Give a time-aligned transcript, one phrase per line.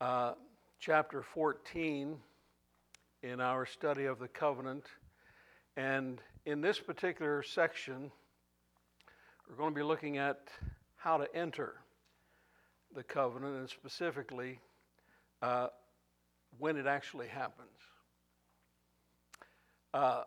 [0.00, 0.32] uh,
[0.78, 2.16] chapter 14
[3.22, 4.86] in our study of the covenant.
[5.76, 8.10] And in this particular section,
[9.48, 10.40] we're going to be looking at
[10.96, 11.74] how to enter
[12.94, 14.58] the covenant and specifically
[15.42, 15.68] uh,
[16.58, 17.68] when it actually happens.
[19.92, 20.22] Uh,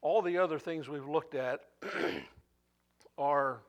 [0.00, 1.60] all the other things we've looked at
[3.18, 3.60] are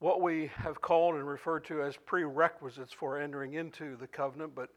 [0.00, 4.70] what we have called and referred to as prerequisites for entering into the covenant, but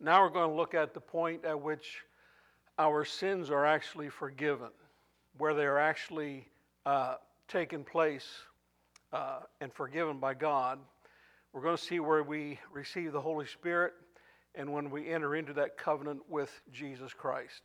[0.00, 2.04] now we're going to look at the point at which
[2.78, 4.70] our sins are actually forgiven,
[5.36, 6.46] where they are actually
[6.86, 7.16] uh,
[7.48, 8.28] taken place
[9.12, 10.78] uh, and forgiven by God.
[11.52, 13.94] We're going to see where we receive the Holy Spirit
[14.54, 17.62] and when we enter into that covenant with Jesus Christ.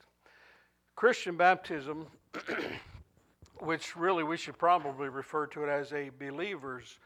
[0.96, 2.08] Christian baptism,
[3.60, 6.98] which really we should probably refer to it as a believer's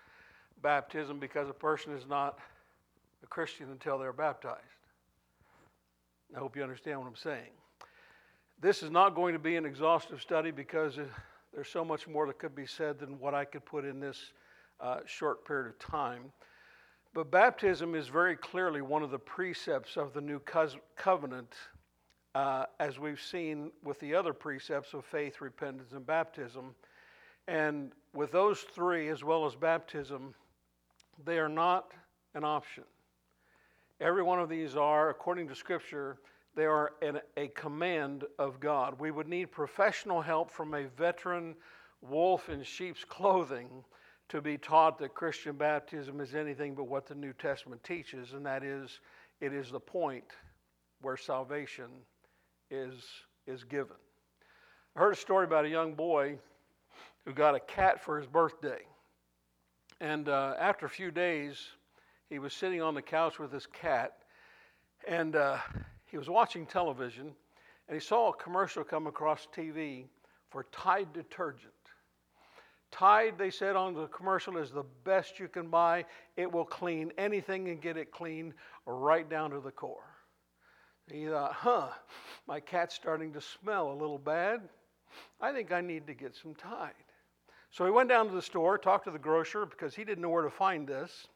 [0.61, 2.39] baptism because a person is not
[3.23, 4.61] a Christian until they're baptized.
[6.35, 7.51] I hope you understand what I'm saying.
[8.59, 10.97] This is not going to be an exhaustive study because
[11.53, 14.33] there's so much more that could be said than what I could put in this
[14.79, 16.31] uh, short period of time.
[17.13, 20.39] But baptism is very clearly one of the precepts of the new
[20.95, 21.53] covenant,
[22.35, 26.75] uh, as we've seen with the other precepts of faith, repentance, and baptism.
[27.47, 30.35] And with those three, as well as baptism,
[31.25, 31.91] they are not
[32.35, 32.83] an option.
[33.99, 36.17] Every one of these are, according to Scripture,
[36.55, 38.99] they are an, a command of God.
[38.99, 41.55] We would need professional help from a veteran
[42.01, 43.69] wolf in sheep's clothing
[44.29, 48.45] to be taught that Christian baptism is anything but what the New Testament teaches, and
[48.45, 48.99] that is,
[49.39, 50.25] it is the point
[51.01, 51.89] where salvation
[52.69, 53.03] is,
[53.45, 53.95] is given.
[54.95, 56.37] I heard a story about a young boy
[57.25, 58.81] who got a cat for his birthday.
[59.99, 61.59] And uh, after a few days,
[62.29, 64.17] he was sitting on the couch with his cat,
[65.07, 65.57] and uh,
[66.05, 67.33] he was watching television
[67.87, 70.05] and he saw a commercial come across TV
[70.49, 71.71] for Tide detergent.
[72.91, 76.05] Tide, they said on the commercial, is the best you can buy.
[76.35, 78.53] It will clean anything and get it clean
[78.85, 80.03] right down to the core.
[81.11, 81.89] He thought, huh,
[82.47, 84.61] my cat's starting to smell a little bad.
[85.39, 86.93] I think I need to get some Tide.
[87.71, 90.29] So he went down to the store, talked to the grocer because he didn't know
[90.29, 91.27] where to find this.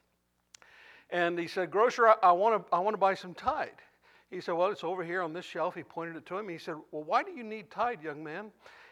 [1.10, 3.82] And he said, Grocer, I, I want to I wanna buy some Tide.
[4.30, 5.76] He said, Well, it's over here on this shelf.
[5.76, 6.48] He pointed it to him.
[6.48, 8.52] He said, Well, why do you need Tide, young man?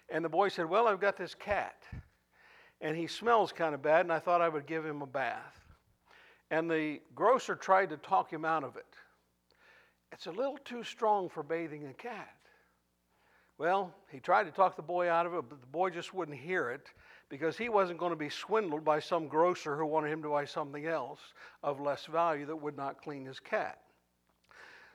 [0.09, 1.81] And the boy said, Well, I've got this cat.
[2.81, 5.59] And he smells kind of bad, and I thought I would give him a bath.
[6.51, 8.85] And the grocer tried to talk him out of it.
[10.11, 12.35] It's a little too strong for bathing a cat.
[13.57, 16.37] Well, he tried to talk the boy out of it, but the boy just wouldn't
[16.37, 16.89] hear it
[17.29, 20.45] because he wasn't going to be swindled by some grocer who wanted him to buy
[20.45, 21.19] something else
[21.63, 23.79] of less value that would not clean his cat.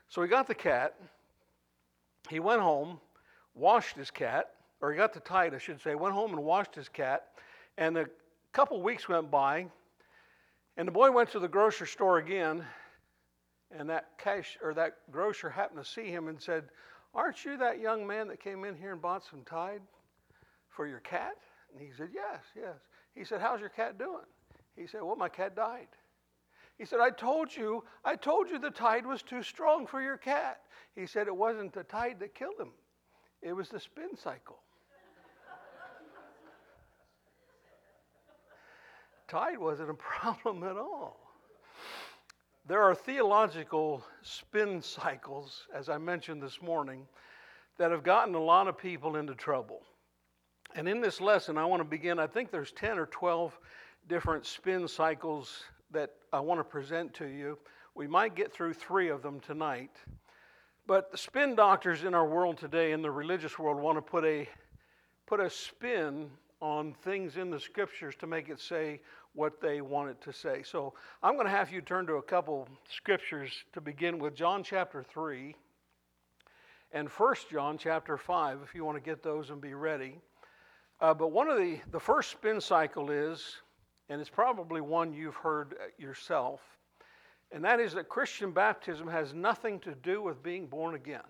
[0.09, 0.95] So he got the cat.
[2.29, 3.01] He went home,
[3.55, 4.51] washed his cat,
[4.81, 7.29] or he got the Tide, I should say, went home and washed his cat.
[7.79, 8.07] And a
[8.53, 9.67] couple weeks went by,
[10.77, 12.65] and the boy went to the grocery store again,
[13.71, 16.69] and that cash or that grocer happened to see him and said,
[17.15, 19.83] "Aren't you that young man that came in here and bought some Tide
[20.69, 21.37] for your cat?"
[21.75, 22.77] And he said, "Yes, yes."
[23.15, 24.25] He said, "How's your cat doing?"
[24.75, 25.89] He said, "Well, my cat died."
[26.79, 30.17] He said, I told you, I told you the tide was too strong for your
[30.17, 30.63] cat.
[30.95, 32.73] He said, It wasn't the tide that killed him,
[33.43, 34.59] it was the spin cycle.
[39.29, 41.21] tide wasn't a problem at all.
[42.67, 47.07] There are theological spin cycles, as I mentioned this morning,
[47.77, 49.83] that have gotten a lot of people into trouble.
[50.75, 53.57] And in this lesson, I want to begin, I think there's 10 or 12
[54.09, 55.63] different spin cycles
[55.93, 57.59] that I want to present to you.
[57.95, 59.93] We might get through three of them tonight.
[60.87, 64.25] But the spin doctors in our world today, in the religious world, want to put
[64.25, 64.49] a,
[65.27, 66.29] put a spin
[66.61, 69.01] on things in the scriptures to make it say
[69.33, 70.65] what they want it to say.
[70.65, 74.65] So I'm going to have you turn to a couple scriptures to begin with John
[74.65, 75.55] chapter 3
[76.95, 80.21] and 1 John chapter 5, if you want to get those and be ready.
[81.01, 83.57] Uh, but one of the, the first spin cycle is
[84.09, 86.61] and it's probably one you've heard uh, yourself,
[87.53, 91.23] and that is that Christian baptism has nothing to do with being born again.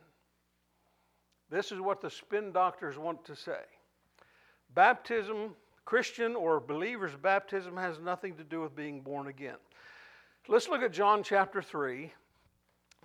[1.51, 3.61] This is what the spin doctors want to say.
[4.75, 9.57] Baptism, Christian or believer's baptism, has nothing to do with being born again.
[10.49, 12.13] Let's look at John chapter 3,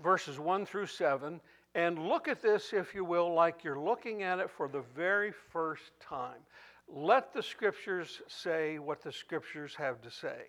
[0.04, 1.40] verses 1 through 7,
[1.76, 5.32] and look at this, if you will, like you're looking at it for the very
[5.52, 6.40] first time.
[6.88, 10.48] Let the scriptures say what the scriptures have to say.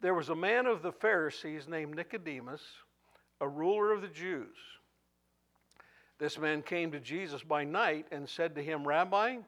[0.00, 2.62] There was a man of the Pharisees named Nicodemus,
[3.40, 4.56] a ruler of the Jews.
[6.18, 9.38] This man came to Jesus by night and said to him, Rabbi,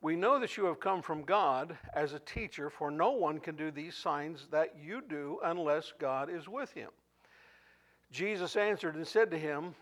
[0.00, 3.56] we know that you have come from God as a teacher, for no one can
[3.56, 6.90] do these signs that you do unless God is with him.
[8.14, 9.74] Jesus answered and said to him,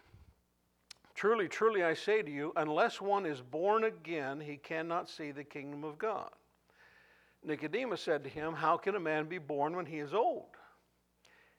[1.15, 5.45] Truly, truly, I say to you, unless one is born again, he cannot see the
[5.45, 6.31] kingdom of God.
[7.45, 10.57] Nicodemus said to him, How can a man be born when he is old?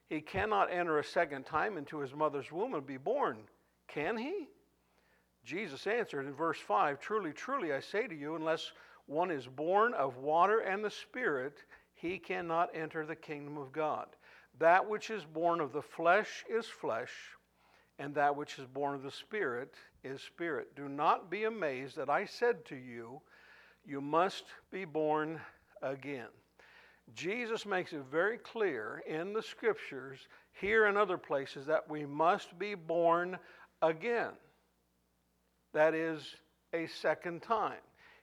[0.08, 3.38] He cannot enter a second time into his mother's womb and be born,
[3.86, 4.48] can he?
[5.44, 8.72] Jesus answered in verse 5 Truly, truly, I say to you, unless
[9.06, 11.58] one is born of water and the Spirit,
[11.94, 14.08] he cannot enter the kingdom of God.
[14.58, 17.12] That which is born of the flesh is flesh,
[17.98, 20.76] and that which is born of the Spirit is spirit.
[20.76, 23.20] Do not be amazed that I said to you,
[23.84, 25.40] You must be born
[25.82, 26.28] again.
[27.14, 30.20] Jesus makes it very clear in the scriptures,
[30.52, 33.38] here and other places, that we must be born
[33.82, 34.30] again.
[35.72, 36.36] That is
[36.72, 37.80] a second time.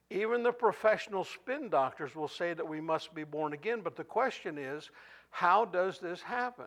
[0.10, 4.04] Even the professional spin doctors will say that we must be born again, but the
[4.04, 4.90] question is
[5.32, 6.66] how does this happen?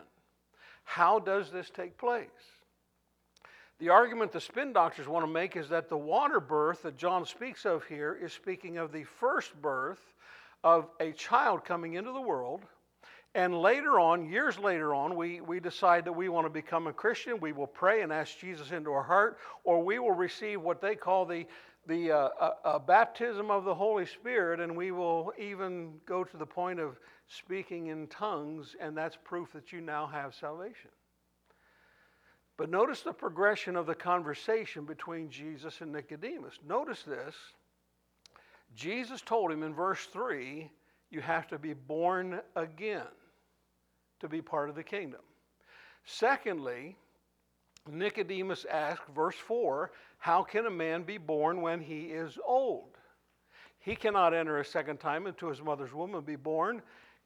[0.83, 2.27] How does this take place?
[3.79, 7.25] The argument the spin doctors want to make is that the water birth that John
[7.25, 10.01] speaks of here is speaking of the first birth
[10.63, 12.63] of a child coming into the world
[13.35, 16.93] and later on, years later on, we, we decide that we want to become a
[16.93, 17.41] Christian.
[17.41, 20.95] We will pray and ask Jesus into our heart, or we will receive what they
[20.95, 21.45] call the,
[21.89, 22.29] the uh,
[22.65, 27.01] uh, baptism of the Holy Spirit, and we will even go to the point of
[27.29, 30.91] speaking in tongues, and that's proof that you now have salvation.
[32.57, 36.59] But notice the progression of the conversation between Jesus and Nicodemus.
[36.67, 37.35] Notice this.
[38.75, 40.71] Jesus told him in verse 3
[41.11, 43.07] you have to be born again
[44.21, 45.21] to be part of the kingdom.
[46.05, 46.97] Secondly,
[47.91, 52.97] Nicodemus asked, verse 4, How can a man be born when he is old?
[53.79, 56.81] He cannot enter a second time into his mother's womb and be born.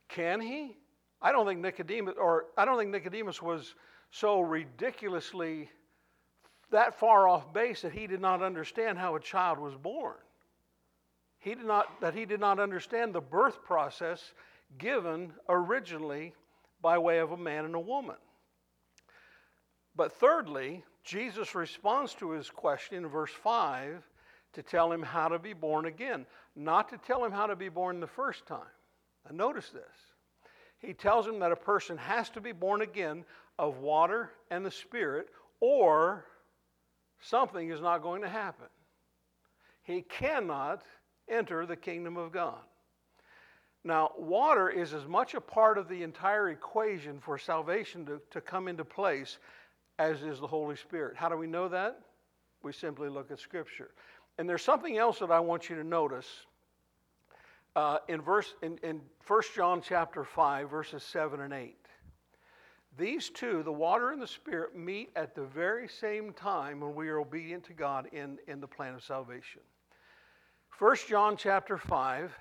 [0.08, 0.76] Can he?
[1.20, 3.74] I don't think Nicodemus, or I don't think Nicodemus was
[4.10, 5.70] so ridiculously
[6.70, 10.16] that far off base that he did not understand how a child was born.
[11.38, 14.32] He did not, that he did not understand the birth process
[14.76, 16.34] given originally
[16.82, 18.16] by way of a man and a woman.
[19.96, 24.06] But thirdly, Jesus responds to his question in verse 5
[24.52, 27.68] to tell him how to be born again, not to tell him how to be
[27.68, 28.60] born the first time.
[29.32, 29.82] Notice this.
[30.78, 33.24] He tells him that a person has to be born again
[33.58, 35.28] of water and the Spirit,
[35.60, 36.24] or
[37.20, 38.68] something is not going to happen.
[39.82, 40.82] He cannot
[41.28, 42.60] enter the kingdom of God.
[43.84, 48.40] Now, water is as much a part of the entire equation for salvation to, to
[48.40, 49.38] come into place
[49.98, 51.16] as is the Holy Spirit.
[51.16, 52.00] How do we know that?
[52.62, 53.90] We simply look at Scripture.
[54.36, 56.26] And there's something else that I want you to notice
[57.76, 61.76] uh, in, verse, in, in 1 John chapter 5, verses 7 and 8.
[62.96, 67.08] These two, the water and the Spirit, meet at the very same time when we
[67.08, 69.60] are obedient to God in, in the plan of salvation.
[70.78, 72.32] 1 John chapter 5,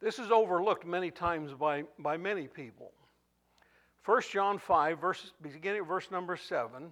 [0.00, 2.92] this is overlooked many times by, by many people.
[4.06, 6.90] 1 John 5, verse, beginning at verse number 7,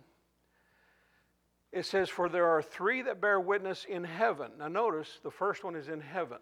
[1.72, 4.52] it says, For there are three that bear witness in heaven.
[4.58, 6.38] Now notice, the first one is in heaven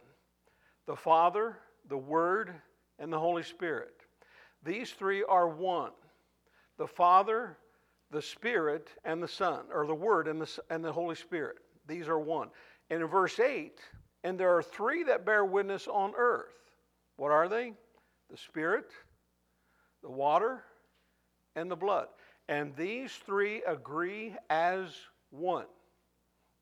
[0.88, 1.58] the Father,
[1.90, 2.54] the Word,
[2.98, 3.94] and the Holy Spirit.
[4.64, 5.92] These three are one
[6.78, 7.58] the Father,
[8.10, 11.58] the Spirit, and the Son, or the Word and the, and the Holy Spirit.
[11.86, 12.48] These are one.
[12.88, 13.80] And in verse 8,
[14.24, 16.54] and there are three that bear witness on earth.
[17.16, 17.74] What are they?
[18.30, 18.92] The Spirit,
[20.02, 20.62] the water,
[21.56, 22.06] and the blood.
[22.48, 24.88] And these three agree as
[25.30, 25.66] one.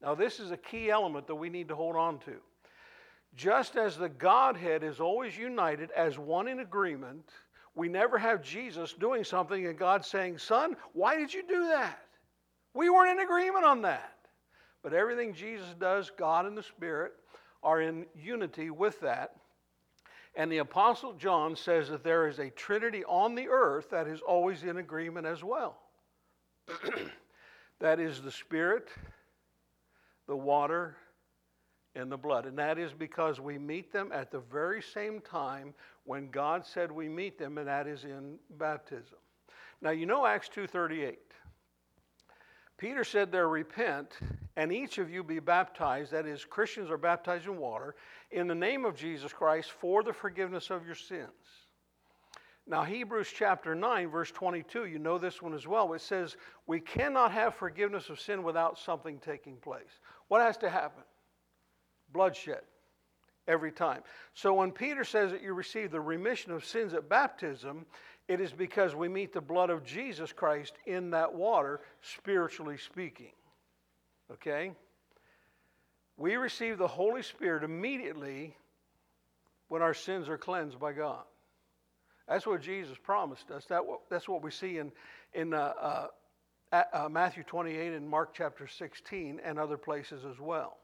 [0.03, 2.41] Now, this is a key element that we need to hold on to.
[3.37, 7.31] Just as the Godhead is always united as one in agreement,
[7.75, 12.03] we never have Jesus doing something and God saying, Son, why did you do that?
[12.73, 14.15] We weren't in agreement on that.
[14.83, 17.13] But everything Jesus does, God and the Spirit,
[17.63, 19.37] are in unity with that.
[20.35, 24.21] And the Apostle John says that there is a Trinity on the earth that is
[24.21, 25.79] always in agreement as well.
[27.81, 28.89] that is the Spirit,
[30.27, 30.97] the water,
[31.97, 32.47] and the blood.
[32.47, 35.75] And that is because we meet them at the very same time
[36.05, 39.19] when God said we meet them, and that is in baptism.
[39.81, 41.17] Now you know Acts 2:38.
[42.79, 44.19] Peter said there, repent,
[44.57, 47.95] and each of you be baptized, that is, Christians are baptized in water,
[48.31, 51.31] in the name of Jesus Christ for the forgiveness of your sins.
[52.67, 55.93] Now, Hebrews chapter 9, verse 22, you know this one as well.
[55.95, 56.37] It says,
[56.67, 60.01] We cannot have forgiveness of sin without something taking place.
[60.29, 61.05] What has to happen?
[62.17, 62.63] Bloodshed
[63.47, 64.03] every time.
[64.35, 67.85] So when Peter says that you receive the remission of sins at baptism,
[68.27, 73.33] it is because we meet the blood of Jesus Christ in that water, spiritually speaking.
[74.33, 74.73] Okay?
[76.17, 78.57] We receive the Holy Spirit immediately
[79.69, 81.23] when our sins are cleansed by God.
[82.27, 83.67] That's what Jesus promised us.
[83.67, 84.91] That, that's what we see in,
[85.35, 86.09] in uh,
[86.73, 90.79] uh, uh, Matthew 28 and Mark chapter 16 and other places as well.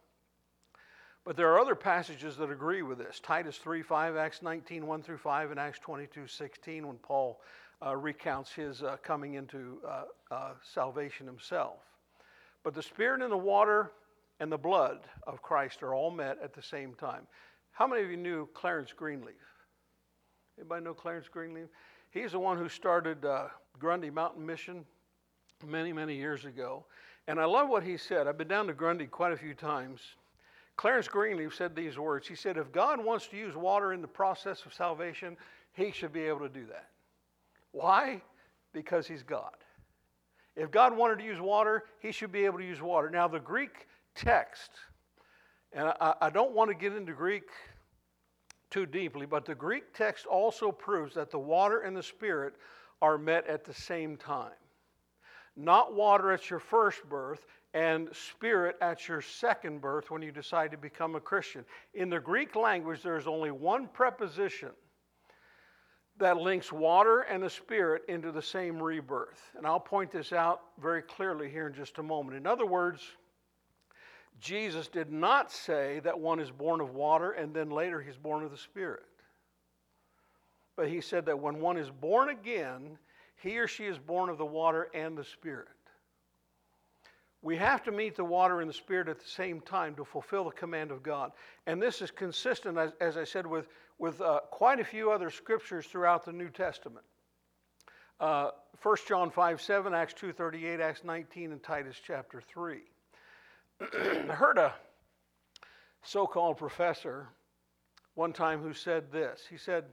[1.25, 3.21] But there are other passages that agree with this.
[3.21, 7.41] Titus 3 5, Acts 19 1 through 5, and Acts 22 16, when Paul
[7.85, 11.79] uh, recounts his uh, coming into uh, uh, salvation himself.
[12.65, 13.93] But the Spirit and the water
[14.41, 17.27] and the blood of Christ are all met at the same time.
[17.71, 19.35] How many of you knew Clarence Greenleaf?
[20.59, 21.69] Anybody know Clarence Greenleaf?
[22.11, 23.47] He's the one who started uh,
[23.79, 24.85] Grundy Mountain Mission
[25.65, 26.85] many, many years ago.
[27.29, 28.27] And I love what he said.
[28.27, 30.01] I've been down to Grundy quite a few times.
[30.77, 32.27] Clarence Greenleaf said these words.
[32.27, 35.37] He said, If God wants to use water in the process of salvation,
[35.73, 36.89] he should be able to do that.
[37.73, 38.23] Why?
[38.73, 39.53] Because he's God.
[40.57, 43.09] If God wanted to use water, he should be able to use water.
[43.11, 44.71] Now, the Greek text,
[45.73, 47.45] and I, I don't want to get into Greek
[48.71, 52.55] too deeply, but the Greek text also proves that the water and the Spirit
[53.01, 54.53] are met at the same time.
[55.57, 60.71] Not water at your first birth and spirit at your second birth when you decide
[60.71, 61.65] to become a Christian.
[61.95, 64.71] In the Greek language, there's only one preposition
[66.19, 69.41] that links water and the spirit into the same rebirth.
[69.57, 72.37] And I'll point this out very clearly here in just a moment.
[72.37, 73.03] In other words,
[74.39, 78.45] Jesus did not say that one is born of water and then later he's born
[78.45, 79.05] of the spirit.
[80.77, 82.99] But he said that when one is born again,
[83.43, 85.69] he or she is born of the water and the spirit.
[87.43, 90.45] We have to meet the water and the Spirit at the same time to fulfill
[90.45, 91.33] the command of God.
[91.67, 93.67] And this is consistent, as, as I said, with,
[93.99, 97.05] with uh, quite a few other scriptures throughout the New Testament.
[98.21, 102.79] Uh, 1 John 5 7, Acts 2 38, Acts 19, and Titus chapter 3.
[103.81, 104.73] I heard a
[106.03, 107.29] so called professor
[108.15, 109.43] one time who said this.
[109.51, 109.85] He said,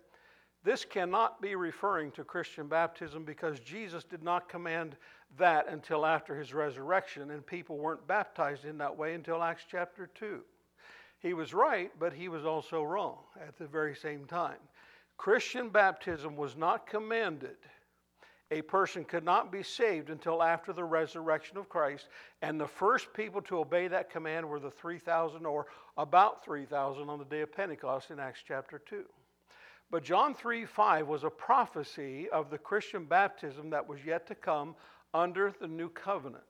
[0.64, 4.98] This cannot be referring to Christian baptism because Jesus did not command
[5.38, 10.10] that until after his resurrection, and people weren't baptized in that way until Acts chapter
[10.16, 10.42] 2.
[11.20, 14.58] He was right, but he was also wrong at the very same time.
[15.18, 17.58] Christian baptism was not commanded.
[18.52, 22.08] A person could not be saved until after the resurrection of Christ,
[22.42, 27.20] and the first people to obey that command were the 3,000 or about 3,000 on
[27.20, 29.06] the day of Pentecost in Acts chapter 2.
[29.92, 34.36] But John 3 5 was a prophecy of the Christian baptism that was yet to
[34.36, 34.76] come
[35.14, 36.44] under the new covenant.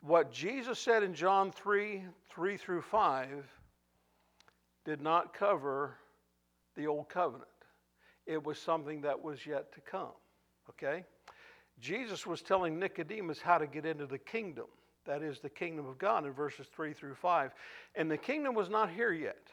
[0.00, 3.46] What Jesus said in John 3 3 through 5
[4.84, 5.96] did not cover
[6.76, 7.48] the old covenant,
[8.26, 10.12] it was something that was yet to come.
[10.70, 11.04] Okay?
[11.80, 14.66] Jesus was telling Nicodemus how to get into the kingdom.
[15.04, 17.52] That is the kingdom of God in verses 3 through 5.
[17.96, 19.48] And the kingdom was not here yet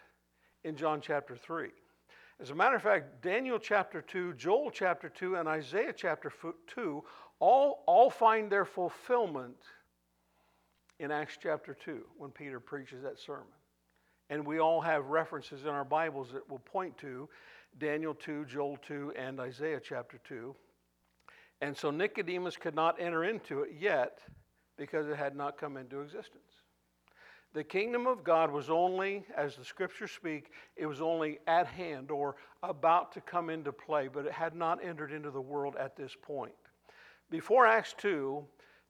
[0.63, 1.69] in John chapter 3.
[2.41, 6.31] As a matter of fact, Daniel chapter 2, Joel chapter 2, and Isaiah chapter
[6.67, 7.03] 2
[7.39, 9.57] all, all find their fulfillment
[10.99, 13.47] in Acts chapter 2 when Peter preaches that sermon.
[14.29, 17.27] And we all have references in our Bibles that will point to
[17.77, 20.55] Daniel 2, Joel 2, and Isaiah chapter 2.
[21.61, 24.19] And so Nicodemus could not enter into it yet
[24.77, 26.48] because it had not come into existence.
[27.53, 32.11] The kingdom of God was only, as the scriptures speak, it was only at hand
[32.11, 35.95] or about to come into play, but it had not entered into the world at
[35.95, 36.53] this point.
[37.31, 38.43] Before Acts 2,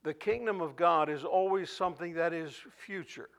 [0.04, 2.54] the kingdom of God is always something that is
[2.86, 3.30] future.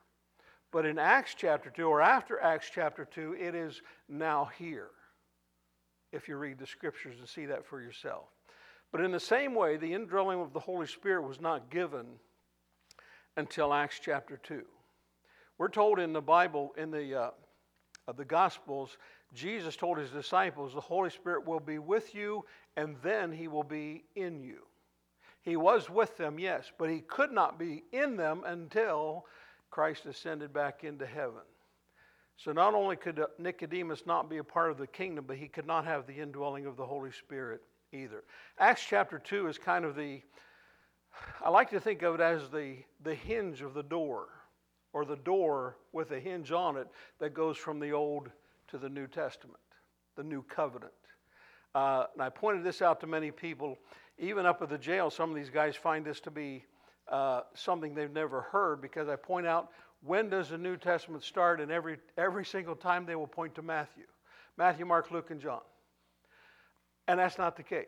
[0.73, 4.91] But in Acts chapter 2, or after Acts chapter 2, it is now here,
[6.13, 8.29] if you read the scriptures and see that for yourself.
[8.91, 12.07] But in the same way, the indwelling of the Holy Spirit was not given
[13.37, 14.63] until Acts chapter 2.
[15.61, 17.31] We're told in the Bible, in the, uh,
[18.09, 18.97] of the Gospels,
[19.35, 22.47] Jesus told his disciples, The Holy Spirit will be with you,
[22.79, 24.61] and then he will be in you.
[25.43, 29.27] He was with them, yes, but he could not be in them until
[29.71, 31.45] Christ ascended back into heaven.
[32.39, 35.67] So not only could Nicodemus not be a part of the kingdom, but he could
[35.67, 37.61] not have the indwelling of the Holy Spirit
[37.93, 38.25] either.
[38.59, 40.23] Acts chapter 2 is kind of the,
[41.45, 44.29] I like to think of it as the, the hinge of the door,
[44.93, 48.31] or the door with a hinge on it that goes from the Old
[48.69, 49.59] to the New Testament,
[50.17, 50.93] the New Covenant.
[51.75, 53.79] Uh, and I pointed this out to many people.
[54.19, 56.65] Even up at the jail, some of these guys find this to be
[57.09, 59.71] uh, something they've never heard because I point out
[60.03, 63.63] when does the New Testament start, and every, every single time they will point to
[63.63, 64.05] Matthew
[64.57, 65.63] Matthew, Mark, Luke, and John.
[67.09, 67.87] And that's not the case,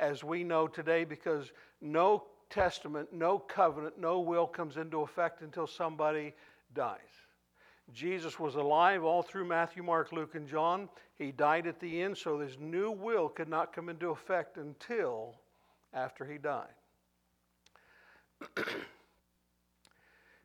[0.00, 1.50] as we know today, because
[1.80, 6.34] no testament, no covenant, no will comes into effect until somebody
[6.74, 6.98] dies.
[7.92, 10.88] Jesus was alive all through Matthew, Mark, Luke, and John.
[11.16, 15.34] He died at the end, so this new will could not come into effect until
[15.92, 16.68] after he died.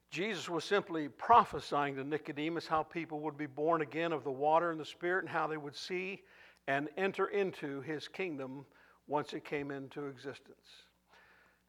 [0.09, 4.71] Jesus was simply prophesying to Nicodemus how people would be born again of the water
[4.71, 6.21] and the Spirit and how they would see
[6.67, 8.65] and enter into his kingdom
[9.07, 10.85] once it came into existence.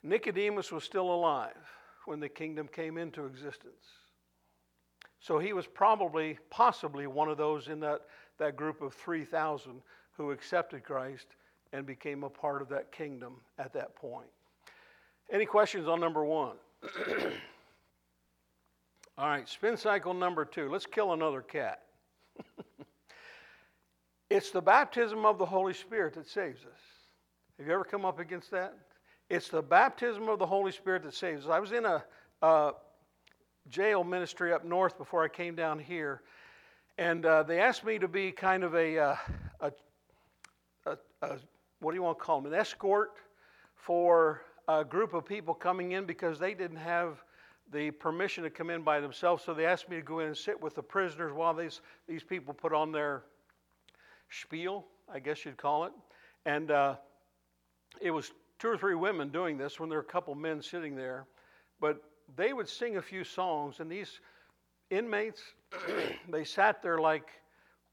[0.08, 1.56] Nicodemus was still alive
[2.04, 3.84] when the kingdom came into existence.
[5.18, 8.02] So he was probably, possibly one of those in that,
[8.38, 9.82] that group of 3,000
[10.16, 11.26] who accepted Christ
[11.72, 14.28] and became a part of that kingdom at that point.
[15.30, 16.56] Any questions on number one?
[19.18, 20.68] All right, spin cycle number two.
[20.70, 21.82] Let's kill another cat.
[24.30, 26.80] it's the baptism of the Holy Spirit that saves us.
[27.58, 28.76] Have you ever come up against that?
[29.28, 31.48] It's the baptism of the Holy Spirit that saves.
[31.48, 32.04] I was in a,
[32.42, 32.72] a
[33.68, 36.22] jail ministry up north before I came down here,
[36.96, 39.16] and uh, they asked me to be kind of a, uh,
[39.60, 39.72] a,
[40.86, 41.38] a, a,
[41.80, 43.14] what do you want to call them, an escort
[43.74, 47.20] for a group of people coming in because they didn't have
[47.72, 49.42] the permission to come in by themselves.
[49.42, 52.22] So they asked me to go in and sit with the prisoners while these, these
[52.22, 53.24] people put on their
[54.30, 55.92] spiel, I guess you'd call it.
[56.44, 56.94] And uh,
[58.00, 60.96] it was two or three women doing this when there were a couple men sitting
[60.96, 61.26] there.
[61.80, 62.02] But
[62.36, 64.20] they would sing a few songs, and these
[64.90, 65.42] inmates,
[66.30, 67.28] they sat there like,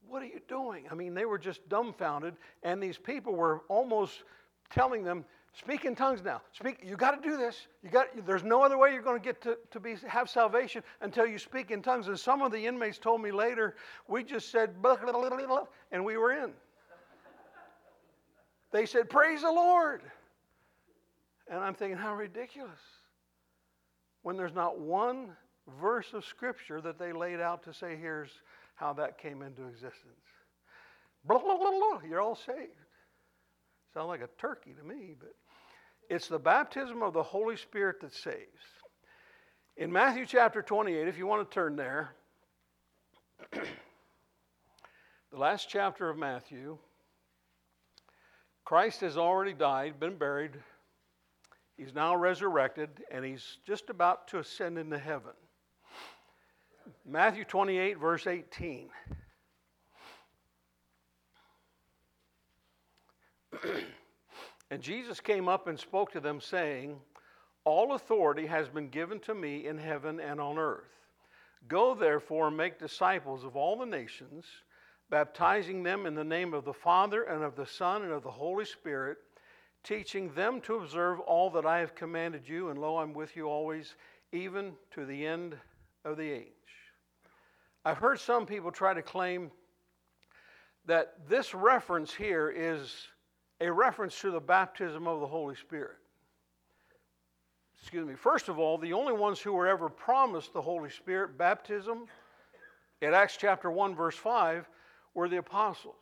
[0.08, 0.86] What are you doing?
[0.92, 4.24] I mean, they were just dumbfounded, and these people were almost
[4.70, 6.42] telling them, Speak in tongues now.
[6.52, 6.80] Speak.
[6.84, 7.68] You got to do this.
[7.84, 8.08] You got.
[8.26, 11.38] There's no other way you're going to get to, to be have salvation until you
[11.38, 12.08] speak in tongues.
[12.08, 13.76] And some of the inmates told me later,
[14.08, 16.52] we just said, blah, blah, blah, and we were in.
[18.72, 20.02] they said, "Praise the Lord,"
[21.50, 22.80] and I'm thinking, how ridiculous.
[24.22, 25.32] When there's not one
[25.82, 28.30] verse of scripture that they laid out to say, here's
[28.76, 30.26] how that came into existence.
[31.26, 32.00] Blah, blah, blah, blah.
[32.08, 32.72] You're all saved.
[33.94, 35.36] Sound like a turkey to me, but
[36.10, 38.64] it's the baptism of the Holy Spirit that saves.
[39.78, 42.12] In Matthew chapter 28, if you want to turn there,
[43.52, 43.62] the
[45.32, 46.78] last chapter of Matthew,
[48.66, 50.52] Christ has already died, been buried.
[51.78, 55.34] He's now resurrected, and he's just about to ascend into heaven.
[57.06, 58.90] Matthew 28, verse 18.
[64.74, 67.00] And Jesus came up and spoke to them, saying,
[67.64, 70.90] All authority has been given to me in heaven and on earth.
[71.68, 74.46] Go therefore and make disciples of all the nations,
[75.12, 78.32] baptizing them in the name of the Father and of the Son and of the
[78.32, 79.20] Holy Spirit,
[79.84, 83.48] teaching them to observe all that I have commanded you, and lo, I'm with you
[83.48, 83.96] always,
[84.32, 85.56] even to the end
[86.06, 86.48] of the age.
[87.86, 89.52] I've heard some people try to claim
[90.86, 93.08] that this reference here is
[93.62, 95.98] a reference to the baptism of the Holy Spirit.
[97.82, 98.16] Excuse me.
[98.16, 102.06] First of all, the only ones who were ever promised the Holy Spirit baptism
[103.02, 104.68] in Acts chapter 1, verse 5,
[105.14, 105.96] were the apostles.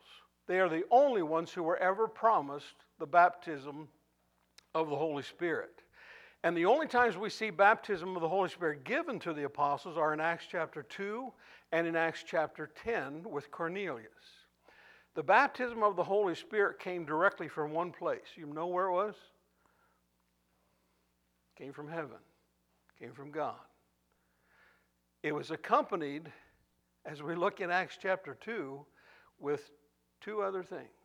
[0.46, 3.88] They are the only ones who were ever promised the baptism
[4.76, 5.82] of the Holy Spirit.
[6.44, 9.98] And the only times we see baptism of the Holy Spirit given to the apostles
[9.98, 11.32] are in Acts chapter 2
[11.72, 14.06] and in Acts chapter 10 with Cornelius.
[15.16, 18.36] The baptism of the Holy Spirit came directly from one place.
[18.36, 19.16] You know where it was?
[21.58, 22.22] Came from heaven,
[23.00, 23.56] came from God.
[25.24, 26.30] It was accompanied,
[27.04, 28.86] as we look in Acts chapter 2,
[29.40, 29.72] with
[30.20, 31.01] two other things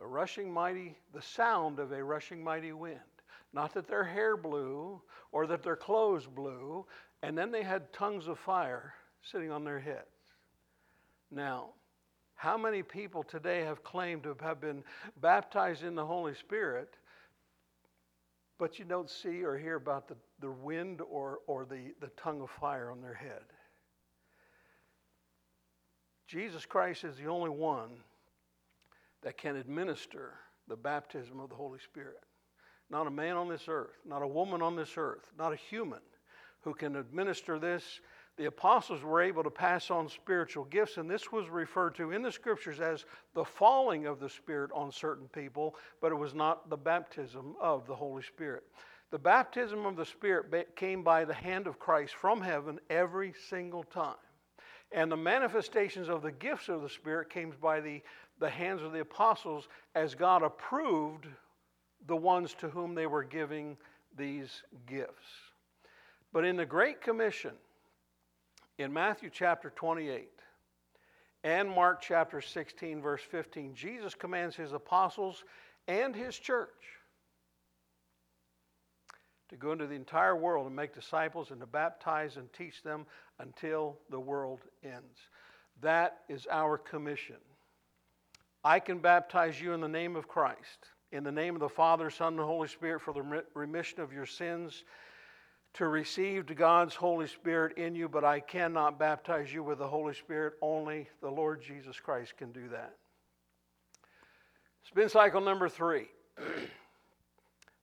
[0.00, 3.00] a rushing mighty, the sound of a rushing mighty wind.
[3.52, 5.00] Not that their hair blew
[5.32, 6.86] or that their clothes blew,
[7.22, 10.06] and then they had tongues of fire sitting on their heads.
[11.30, 11.70] Now,
[12.34, 14.84] how many people today have claimed to have been
[15.20, 16.94] baptized in the Holy Spirit,
[18.58, 22.40] but you don't see or hear about the, the wind or, or the, the tongue
[22.40, 23.42] of fire on their head?
[26.28, 27.90] Jesus Christ is the only one
[29.22, 30.34] that can administer
[30.68, 32.24] the baptism of the Holy Spirit.
[32.90, 36.00] Not a man on this earth, not a woman on this earth, not a human
[36.62, 38.00] who can administer this
[38.38, 42.22] the apostles were able to pass on spiritual gifts, and this was referred to in
[42.22, 43.04] the scriptures as
[43.34, 47.84] the falling of the Spirit on certain people, but it was not the baptism of
[47.88, 48.62] the Holy Spirit.
[49.10, 53.82] The baptism of the Spirit came by the hand of Christ from heaven every single
[53.82, 54.14] time.
[54.92, 58.00] And the manifestations of the gifts of the Spirit came by the,
[58.40, 61.26] the hands of the apostles as God approved
[62.06, 63.76] the ones to whom they were giving
[64.16, 65.26] these gifts.
[66.32, 67.52] But in the Great Commission,
[68.78, 70.30] in Matthew chapter 28
[71.44, 75.44] and Mark chapter 16, verse 15, Jesus commands his apostles
[75.86, 76.97] and his church
[79.48, 83.06] to go into the entire world and make disciples and to baptize and teach them
[83.38, 85.18] until the world ends.
[85.80, 87.36] That is our commission.
[88.64, 92.10] I can baptize you in the name of Christ, in the name of the Father,
[92.10, 94.84] Son, and Holy Spirit for the remission of your sins,
[95.74, 100.14] to receive God's Holy Spirit in you, but I cannot baptize you with the Holy
[100.14, 100.54] Spirit.
[100.60, 102.94] Only the Lord Jesus Christ can do that.
[104.88, 106.08] Spin cycle number three.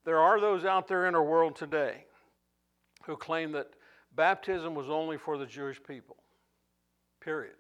[0.06, 2.06] There are those out there in our world today
[3.06, 3.68] who claim that
[4.16, 6.18] baptism was only for the Jewish people.
[7.20, 7.56] Period.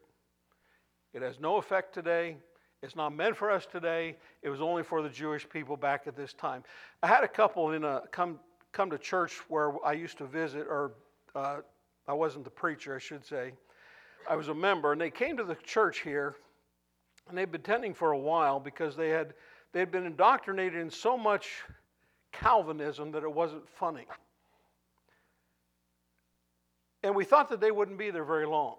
[1.13, 2.37] It has no effect today.
[2.83, 4.15] It's not meant for us today.
[4.43, 6.63] It was only for the Jewish people back at this time.
[7.01, 8.39] I had a couple in a come
[8.73, 10.91] come to church where I used to visit, or
[11.33, 11.61] uh,
[12.07, 13.53] I wasn't the preacher, I should say.
[14.29, 16.35] I was a member, and they came to the church here,
[17.27, 19.33] and they'd been attending for a while because they had
[19.71, 21.63] they had been indoctrinated in so much
[22.39, 24.05] Calvinism that it wasn't funny.
[27.03, 28.77] And we thought that they wouldn't be there very long.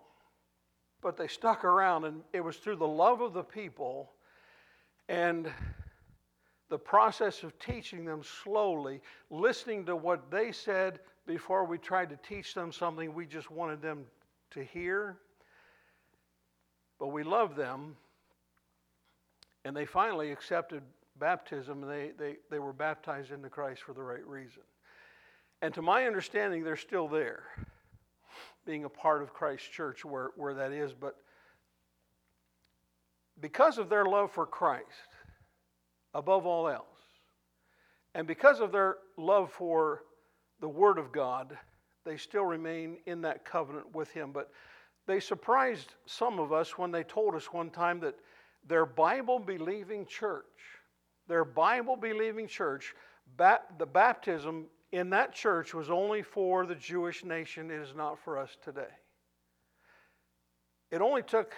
[1.00, 4.10] But they stuck around, and it was through the love of the people
[5.08, 5.52] and
[6.68, 12.18] the process of teaching them slowly, listening to what they said before we tried to
[12.28, 14.04] teach them something we just wanted them
[14.50, 15.18] to hear.
[16.98, 17.96] But we loved them,
[19.64, 20.82] and they finally accepted
[21.18, 24.62] baptism, they, they, they were baptized into Christ for the right reason.
[25.62, 27.44] And to my understanding, they're still there,
[28.66, 30.92] being a part of Christ's church where, where that is.
[30.92, 31.16] But
[33.40, 34.84] because of their love for Christ,
[36.14, 36.84] above all else,
[38.14, 40.02] and because of their love for
[40.60, 41.56] the Word of God,
[42.04, 44.32] they still remain in that covenant with Him.
[44.32, 44.50] But
[45.06, 48.14] they surprised some of us when they told us one time that
[48.66, 50.44] their Bible believing church
[51.28, 52.94] their Bible believing church,
[53.36, 57.70] the baptism in that church was only for the Jewish nation.
[57.70, 58.92] It is not for us today.
[60.90, 61.52] It only took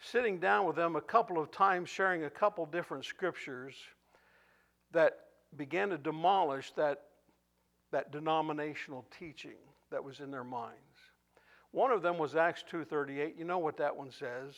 [0.00, 3.74] sitting down with them a couple of times, sharing a couple different scriptures
[4.92, 5.18] that
[5.56, 7.02] began to demolish that,
[7.92, 9.58] that denominational teaching
[9.90, 10.78] that was in their minds.
[11.70, 13.36] One of them was Acts 2:38.
[13.36, 14.54] You know what that one says?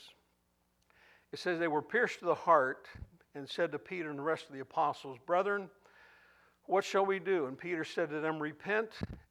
[1.33, 2.89] It says they were pierced to the heart
[3.37, 5.69] and said to Peter and the rest of the apostles, Brethren,
[6.65, 7.47] what shall we do?
[7.47, 8.91] And Peter said to them, Repent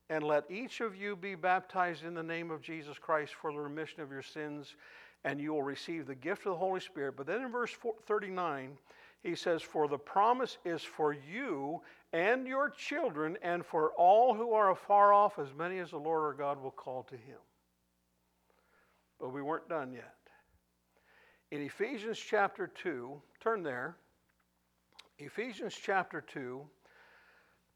[0.09, 3.59] and let each of you be baptized in the name of Jesus Christ for the
[3.59, 4.75] remission of your sins,
[5.23, 7.15] and you will receive the gift of the Holy Spirit.
[7.17, 8.77] But then in verse 39,
[9.23, 11.81] he says, For the promise is for you
[12.13, 16.23] and your children, and for all who are afar off, as many as the Lord
[16.23, 17.39] our God will call to him.
[19.19, 20.13] But we weren't done yet.
[21.51, 23.95] In Ephesians chapter 2, turn there.
[25.19, 26.61] Ephesians chapter 2,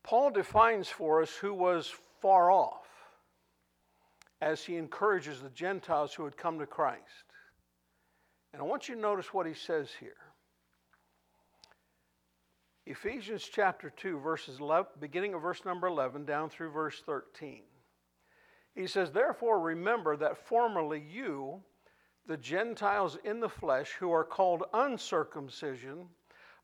[0.03, 2.87] Paul defines for us who was far off
[4.41, 7.03] as he encourages the Gentiles who had come to Christ.
[8.51, 10.17] And I want you to notice what he says here.
[12.87, 17.61] Ephesians chapter 2, verses 11, beginning of verse number 11 down through verse 13.
[18.73, 21.61] He says, Therefore, remember that formerly you,
[22.29, 26.07] the Gentiles in the flesh who are called uncircumcision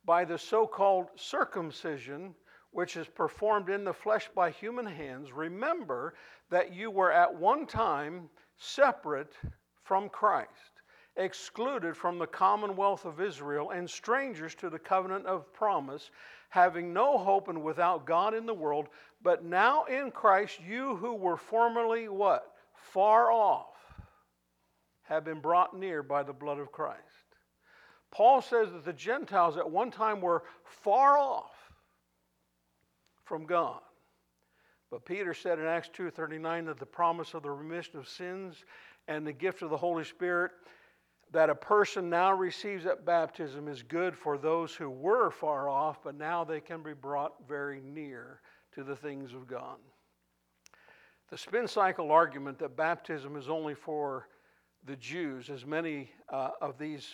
[0.06, 2.36] by the so called circumcision,
[2.70, 6.14] which is performed in the flesh by human hands, remember
[6.52, 9.34] that you were at one time separate
[9.82, 10.84] from Christ,
[11.16, 16.12] excluded from the commonwealth of Israel, and strangers to the covenant of promise,
[16.50, 18.90] having no hope and without God in the world.
[19.24, 22.54] But now in Christ, you who were formerly what?
[22.76, 23.75] Far off
[25.08, 27.02] have been brought near by the blood of Christ.
[28.12, 31.52] Paul says that the Gentiles at one time were far off
[33.24, 33.82] from God.
[34.92, 38.64] But Peter said in Acts 2:39 that the promise of the remission of sins
[39.08, 40.52] and the gift of the Holy Spirit
[41.32, 46.02] that a person now receives at baptism is good for those who were far off,
[46.04, 48.42] but now they can be brought very near
[48.74, 49.78] to the things of God.
[51.30, 54.28] The spin cycle argument that baptism is only for
[54.86, 57.08] the Jews, as many uh, of these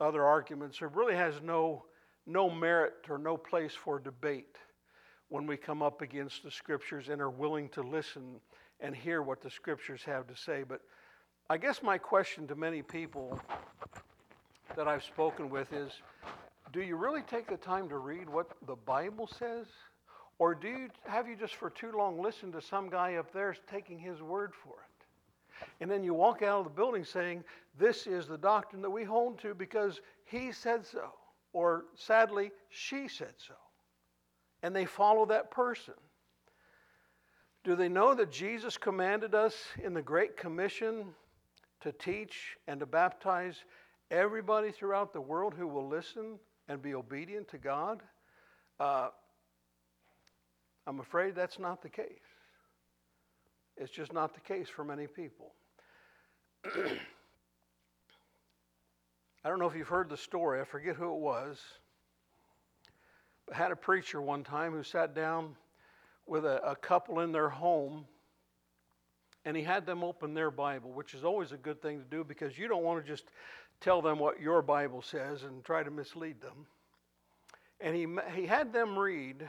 [0.00, 1.84] other arguments, it really has no,
[2.26, 4.56] no merit or no place for debate
[5.28, 8.40] when we come up against the scriptures and are willing to listen
[8.80, 10.64] and hear what the scriptures have to say.
[10.68, 10.80] But
[11.48, 13.40] I guess my question to many people
[14.76, 15.92] that I've spoken with is
[16.72, 19.66] do you really take the time to read what the Bible says?
[20.38, 23.54] Or do you, have you just for too long listened to some guy up there
[23.70, 24.93] taking his word for it?
[25.80, 27.44] And then you walk out of the building saying,
[27.78, 31.10] This is the doctrine that we hold to because he said so.
[31.52, 33.54] Or sadly, she said so.
[34.62, 35.94] And they follow that person.
[37.64, 41.06] Do they know that Jesus commanded us in the Great Commission
[41.80, 43.64] to teach and to baptize
[44.10, 46.38] everybody throughout the world who will listen
[46.68, 48.02] and be obedient to God?
[48.78, 49.08] Uh,
[50.86, 52.33] I'm afraid that's not the case.
[53.76, 55.52] It's just not the case for many people.
[59.44, 61.60] I don't know if you've heard the story, I forget who it was.
[63.46, 65.56] But I had a preacher one time who sat down
[66.26, 68.06] with a, a couple in their home
[69.44, 72.24] and he had them open their Bible, which is always a good thing to do
[72.24, 73.24] because you don't want to just
[73.80, 76.66] tell them what your Bible says and try to mislead them.
[77.80, 79.46] And he, he had them read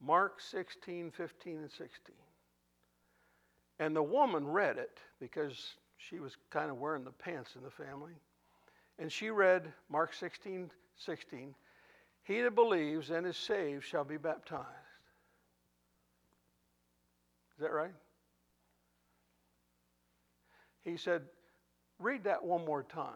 [0.00, 2.14] Mark 16, 15, and 16.
[3.78, 7.70] And the woman read it because she was kind of wearing the pants in the
[7.70, 8.14] family.
[8.98, 11.54] And she read Mark 16, 16.
[12.22, 14.66] He that believes and is saved shall be baptized.
[17.56, 17.94] Is that right?
[20.82, 21.22] He said,
[21.98, 23.14] Read that one more time.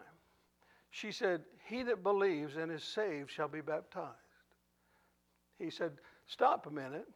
[0.89, 4.15] She said, He that believes and is saved shall be baptized.
[5.59, 5.93] He said,
[6.25, 7.07] Stop a minute,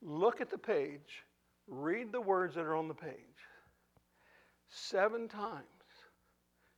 [0.00, 1.24] look at the page,
[1.68, 3.14] read the words that are on the page.
[4.68, 5.64] Seven times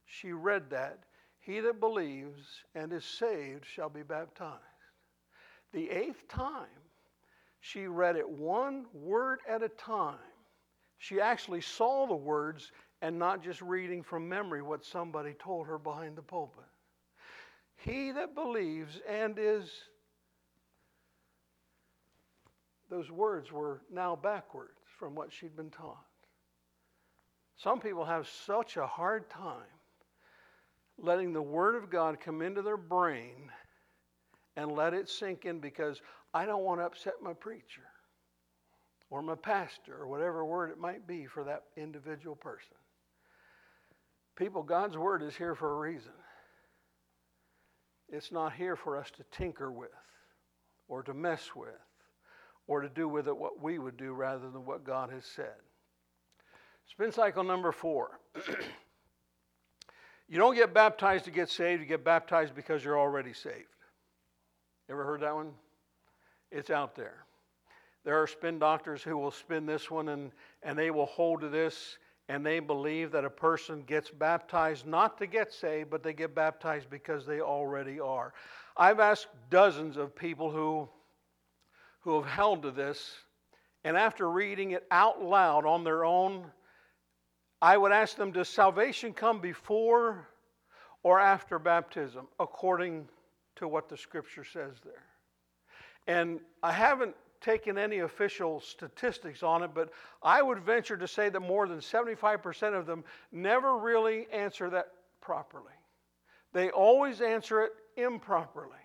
[0.07, 1.01] she read that.
[1.40, 4.61] He that believes and is saved shall be baptized.
[5.73, 6.68] The eighth time,
[7.61, 10.16] she read it one word at a time.
[10.99, 12.70] She actually saw the words
[13.03, 16.64] and not just reading from memory what somebody told her behind the pulpit.
[17.77, 19.70] He that believes and is
[22.88, 26.04] those words were now backwards from what she'd been taught.
[27.57, 29.62] Some people have such a hard time
[30.98, 33.50] letting the Word of God come into their brain
[34.57, 36.00] and let it sink in because
[36.33, 37.83] I don't want to upset my preacher
[39.11, 42.76] or my pastor or whatever word it might be for that individual person.
[44.37, 46.12] People, God's Word is here for a reason.
[48.09, 49.90] It's not here for us to tinker with
[50.88, 51.68] or to mess with
[52.66, 55.55] or to do with it what we would do rather than what God has said.
[56.87, 58.18] Spin cycle number four.
[60.29, 63.68] you don't get baptized to get saved, you get baptized because you're already saved.
[64.88, 65.53] Ever heard that one?
[66.50, 67.24] It's out there.
[68.05, 70.31] There are spin doctors who will spin this one and,
[70.62, 71.98] and they will hold to this
[72.29, 76.35] and they believe that a person gets baptized not to get saved, but they get
[76.35, 78.33] baptized because they already are.
[78.77, 80.88] I've asked dozens of people who
[82.05, 83.17] who have held to this,
[83.83, 86.45] and after reading it out loud on their own,
[87.61, 90.29] I would ask them Does salvation come before
[91.03, 93.09] or after baptism, according
[93.57, 95.03] to what the scripture says there?
[96.07, 99.90] And I haven't taken any official statistics on it, but
[100.23, 104.93] I would venture to say that more than 75% of them never really answer that
[105.21, 105.73] properly.
[106.53, 108.84] They always answer it improperly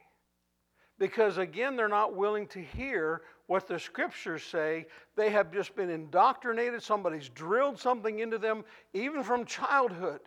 [1.00, 4.86] because again, they're not willing to hear what the scriptures say.
[5.16, 6.84] They have just been indoctrinated.
[6.84, 10.20] Somebody's drilled something into them, even from childhood.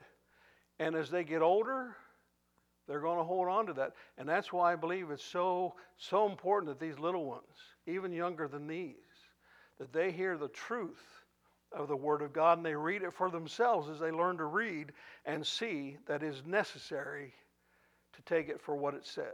[0.80, 1.94] And as they get older,
[2.88, 3.92] they're going to hold on to that.
[4.18, 7.44] And that's why I believe it's so, so important that these little ones,
[7.86, 8.96] even younger than these,
[9.78, 11.04] that they hear the truth
[11.70, 14.46] of the Word of God and they read it for themselves as they learn to
[14.46, 14.92] read
[15.26, 17.32] and see that is necessary
[18.14, 19.24] to take it for what it says.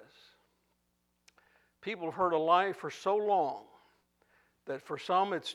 [1.80, 3.64] People have heard a lie for so long
[4.66, 5.54] that for some it's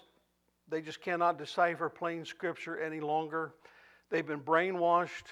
[0.69, 3.53] they just cannot decipher plain scripture any longer.
[4.09, 5.25] They've been brainwashed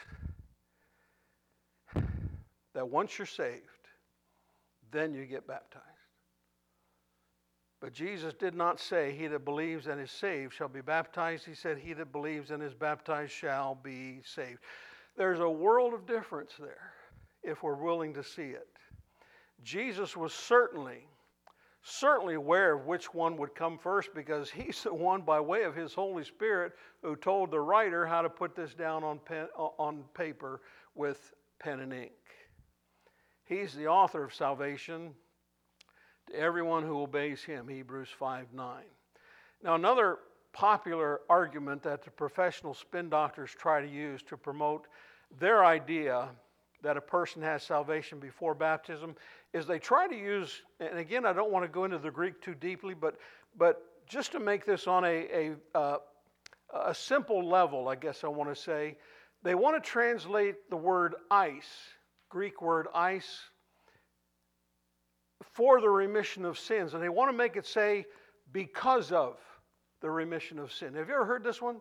[2.74, 3.62] that once you're saved,
[4.92, 5.86] then you get baptized.
[7.80, 11.46] But Jesus did not say, He that believes and is saved shall be baptized.
[11.46, 14.60] He said, He that believes and is baptized shall be saved.
[15.18, 16.94] There's a world of difference there
[17.44, 18.68] if we're willing to see it.
[19.64, 21.06] Jesus was certainly
[21.84, 25.76] certainly aware of which one would come first because he's the one, by way of
[25.76, 30.04] his Holy Spirit, who told the writer how to put this down on, pen, on
[30.14, 30.62] paper
[30.96, 32.12] with pen and ink.
[33.46, 35.14] He's the author of salvation
[36.28, 38.84] to everyone who obeys him, Hebrews 5 9.
[39.64, 40.20] Now, another
[40.54, 44.88] popular argument that the professional spin doctors try to use to promote
[45.40, 46.30] their idea
[46.84, 49.16] that a person has salvation before baptism
[49.54, 52.42] is they try to use, and again, I don't want to go into the Greek
[52.42, 53.18] too deeply, but,
[53.58, 55.98] but just to make this on a, a, uh,
[56.74, 58.98] a simple level, I guess I want to say,
[59.44, 61.66] they want to translate the word eis,
[62.30, 63.26] Greek word eis,
[65.54, 66.94] for the remission of sins.
[66.94, 68.06] And they want to make it say,
[68.52, 69.38] because of
[70.02, 70.94] the remission of sin.
[70.96, 71.78] Have you ever heard this one?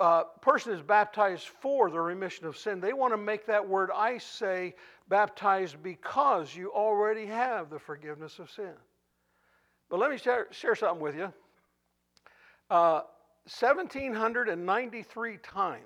[0.00, 3.90] A person is baptized for the remission of sin, they want to make that word
[3.94, 4.74] I say
[5.08, 8.72] baptized because you already have the forgiveness of sin.
[9.88, 11.32] But let me share, share something with you.
[12.70, 13.02] Uh,
[13.44, 15.82] 1793 times,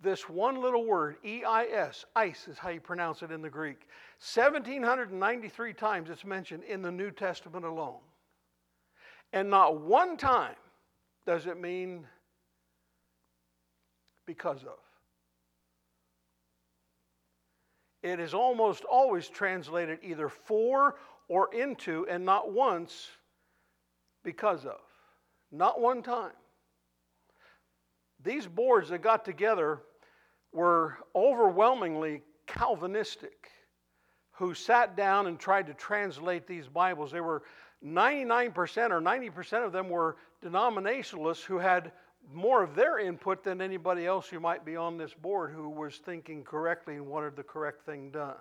[0.00, 3.48] this one little word, E I S, ice is how you pronounce it in the
[3.48, 3.88] Greek.
[4.34, 8.00] 1793 times it's mentioned in the New Testament alone.
[9.32, 10.56] And not one time
[11.26, 12.06] does it mean
[14.26, 14.78] because of.
[18.02, 20.96] It is almost always translated either for
[21.28, 23.08] or into, and not once
[24.22, 24.80] because of.
[25.50, 26.32] Not one time.
[28.22, 29.80] These boards that got together
[30.52, 33.50] were overwhelmingly Calvinistic,
[34.32, 37.10] who sat down and tried to translate these Bibles.
[37.10, 37.42] They were
[37.84, 41.92] 99% or 90% of them were denominationalists who had
[42.32, 45.96] more of their input than anybody else who might be on this board who was
[45.98, 48.36] thinking correctly and wanted the correct thing done.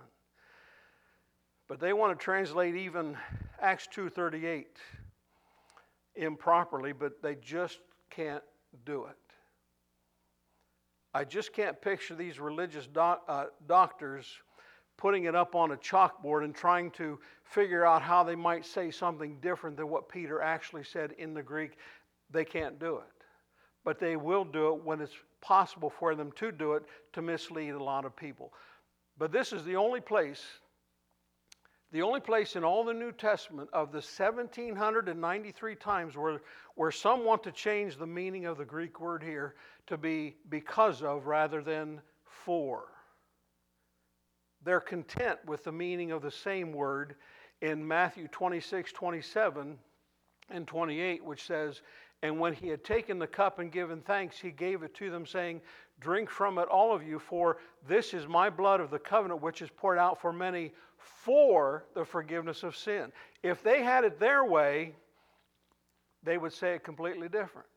[1.68, 3.18] But they want to translate even
[3.60, 4.78] Acts 2:38
[6.16, 8.44] improperly, but they just can't
[8.86, 9.18] do it.
[11.14, 14.42] I just can't picture these religious doc, uh, doctors
[14.98, 18.92] putting it up on a chalkboard and trying to figure out how they might say
[18.92, 21.78] something different than what Peter actually said in the Greek.
[22.32, 23.15] They can't do it
[23.86, 27.70] but they will do it when it's possible for them to do it to mislead
[27.70, 28.52] a lot of people.
[29.18, 30.44] But this is the only place,
[31.92, 36.42] the only place in all the New Testament of the 1793 times where,
[36.74, 39.56] where some want to change the meaning of the Greek word here
[39.88, 42.86] to be because of rather than for.
[44.64, 47.16] They're content with the meaning of the same word
[47.62, 49.78] in Matthew 26, 27,
[50.50, 51.82] and 28, which says,
[52.26, 55.26] and when he had taken the cup and given thanks, he gave it to them,
[55.28, 55.62] saying,
[56.00, 57.58] Drink from it, all of you, for
[57.88, 62.04] this is my blood of the covenant, which is poured out for many for the
[62.04, 63.12] forgiveness of sin.
[63.44, 64.96] If they had it their way,
[66.24, 67.68] they would say it completely different.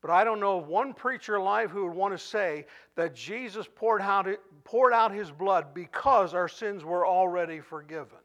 [0.00, 3.68] But I don't know of one preacher alive who would want to say that Jesus
[3.72, 4.26] poured out,
[4.64, 8.18] poured out his blood because our sins were already forgiven.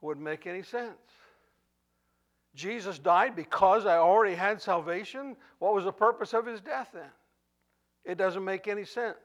[0.00, 0.96] Wouldn't make any sense.
[2.58, 5.36] Jesus died because I already had salvation?
[5.60, 7.10] What was the purpose of his death then?
[8.04, 9.16] It doesn't make any sense.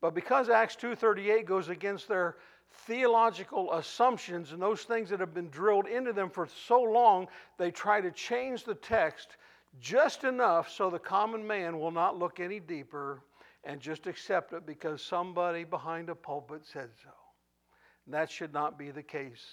[0.00, 2.38] But because Acts 2:38 goes against their
[2.86, 7.70] theological assumptions and those things that have been drilled into them for so long, they
[7.70, 9.36] try to change the text
[9.78, 13.22] just enough so the common man will not look any deeper
[13.64, 17.10] and just accept it because somebody behind a pulpit said so.
[18.06, 19.44] And that should not be the case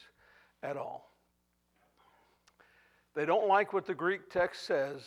[0.64, 1.09] at all.
[3.16, 5.02] They don't like what the Greek text says,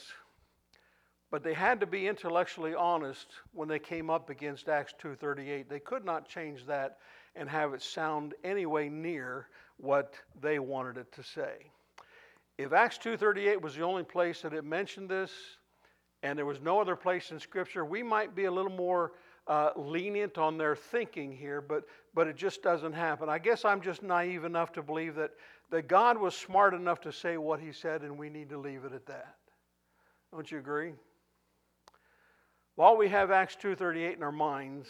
[1.31, 5.69] but they had to be intellectually honest when they came up against Acts 2:38.
[5.69, 6.99] They could not change that
[7.35, 11.71] and have it sound anyway near what they wanted it to say.
[12.59, 15.33] If Acts 2:38 was the only place that it mentioned this
[16.23, 19.12] and there was no other place in scripture, we might be a little more
[19.47, 21.85] uh, lenient on their thinking here, but,
[22.15, 23.29] but it just doesn't happen.
[23.29, 25.33] I guess I'm just naive enough to believe that
[25.70, 28.85] that God was smart enough to say what he said, and we need to leave
[28.85, 29.37] it at that.
[30.33, 30.93] Don't you agree?
[32.74, 34.89] While we have Acts 2:38 in our minds,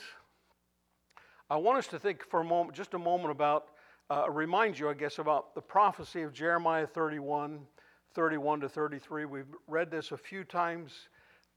[1.50, 3.68] I want us to think for a moment, just a moment about,
[4.08, 7.66] uh, remind you, I guess, about the prophecy of Jeremiah 31,
[8.14, 9.24] 31 to 33.
[9.24, 11.08] We've read this a few times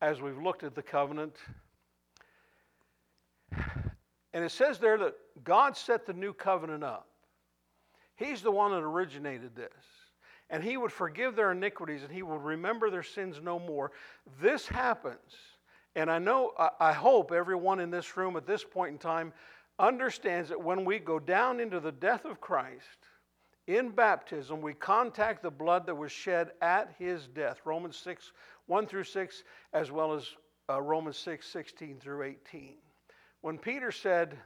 [0.02, 1.38] as we've looked at the covenant.
[4.34, 7.08] And it says there that God set the new covenant up.
[8.16, 9.70] He's the one that originated this.
[10.50, 13.92] And he would forgive their iniquities and he would remember their sins no more.
[14.42, 15.34] This happens.
[15.96, 19.34] And I know, I hope everyone in this room at this point in time
[19.80, 23.08] understands that when we go down into the death of Christ
[23.68, 27.62] in baptism, we contact the blood that was shed at his death.
[27.66, 28.34] Romans 6,
[28.68, 29.44] 1 through 6,
[29.74, 30.28] as well as
[30.70, 32.76] uh, Romans 6, 16 through 18.
[33.42, 34.38] When Peter said,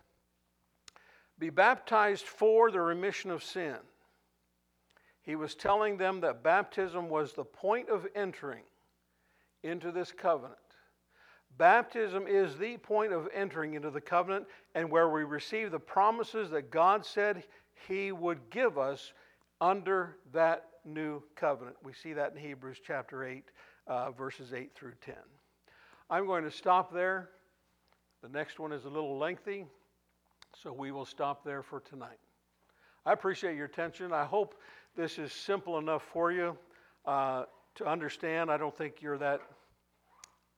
[1.40, 3.78] Be baptized for the remission of sin,
[5.22, 8.64] he was telling them that baptism was the point of entering
[9.64, 10.58] into this covenant.
[11.58, 16.50] Baptism is the point of entering into the covenant and where we receive the promises
[16.50, 17.44] that God said
[17.88, 19.14] He would give us
[19.60, 21.76] under that new covenant.
[21.84, 23.44] We see that in Hebrews chapter 8,
[23.88, 25.16] uh, verses 8 through 10.
[26.10, 27.30] I'm going to stop there.
[28.24, 29.66] The next one is a little lengthy,
[30.56, 32.20] so we will stop there for tonight.
[33.06, 34.12] I appreciate your attention.
[34.14, 34.56] I hope
[34.95, 36.58] this is simple enough for you
[37.06, 37.45] uh,
[37.76, 38.52] to understand.
[38.52, 39.41] I don't think you're that.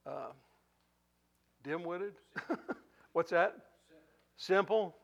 [0.06, 0.32] Uh,
[1.64, 2.14] dim-witted
[3.14, 3.56] what's that
[4.36, 4.94] simple.
[4.94, 4.96] simple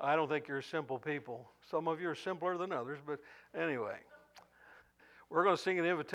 [0.00, 3.18] i don't think you're simple people some of you are simpler than others but
[3.58, 3.96] anyway
[5.28, 6.12] we're going to sing an invitation